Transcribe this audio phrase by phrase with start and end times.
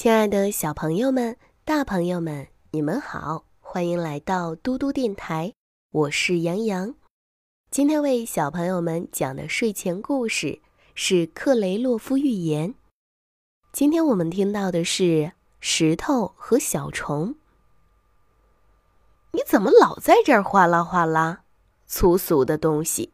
[0.00, 5.52] 亲爱的小朋友们、大朋友们，你们好，欢迎来到嘟嘟电台，
[5.90, 6.94] 我是杨洋。
[7.68, 10.60] 今天为小朋友们讲的睡前故事
[10.94, 12.70] 是《克雷洛夫寓言》。
[13.72, 17.34] 今天我们听到的是石头和小虫。
[19.32, 21.40] 你怎么老在这儿哗啦哗啦？
[21.88, 23.12] 粗俗的东西！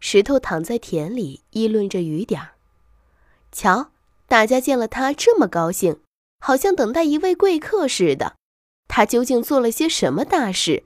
[0.00, 2.50] 石头躺在田里议论着雨点儿。
[3.50, 3.91] 瞧。
[4.32, 6.00] 大家见了他这么高兴，
[6.40, 8.36] 好像等待一位贵客似的。
[8.88, 10.84] 他究竟做了些什么大事？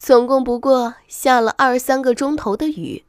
[0.00, 3.04] 总共不过下了二三个钟头的雨，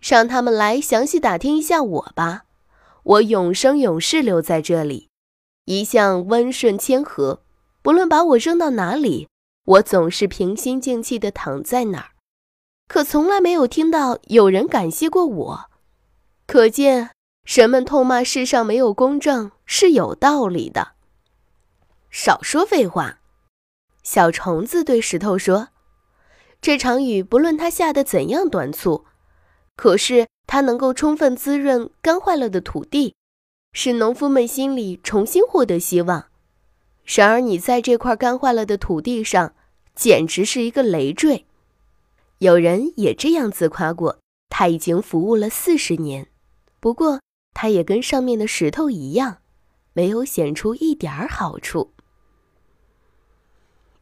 [0.00, 2.44] 让他们来详细打听一下我吧。
[3.02, 5.10] 我永生永世留在这里，
[5.66, 7.42] 一向温顺谦和。
[7.82, 9.28] 不论把我扔到哪里，
[9.66, 12.12] 我总是平心静气地躺在那儿。
[12.88, 15.70] 可从来没有听到有人感谢过我，
[16.46, 17.10] 可见。
[17.44, 20.92] 人们痛骂世上没有公正是有道理的。
[22.10, 23.20] 少说废话，
[24.02, 25.68] 小虫子对石头说
[26.62, 29.04] ：“这场雨不论它下的怎样短促，
[29.76, 33.14] 可是它能够充分滋润干坏了的土地，
[33.72, 36.28] 使农夫们心里重新获得希望。
[37.04, 39.54] 然而你在这块干坏了的土地上，
[39.94, 41.44] 简直是一个累赘。
[42.38, 46.28] 有人也这样自夸过，他已经服务了四十年，
[46.80, 47.20] 不过。”
[47.54, 49.38] 它也跟上面的石头一样，
[49.92, 51.92] 没有显出一点儿好处。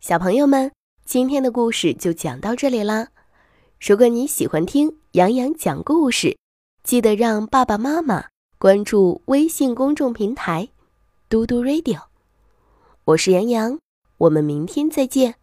[0.00, 0.72] 小朋友们，
[1.04, 3.10] 今天的故事就讲到这里啦。
[3.80, 6.36] 如果你喜欢听洋洋讲故事，
[6.82, 8.24] 记得让爸爸妈妈
[8.58, 10.70] 关注微信公众平台
[11.28, 12.00] “嘟嘟 radio”。
[13.04, 13.78] 我是洋洋，
[14.18, 15.36] 我们明天再见，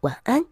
[0.00, 0.46] 晚安。